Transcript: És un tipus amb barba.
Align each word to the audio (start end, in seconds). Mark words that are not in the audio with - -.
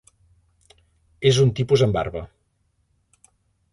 És 1.31 1.41
un 1.43 1.53
tipus 1.59 1.85
amb 1.87 1.99
barba. 1.99 2.25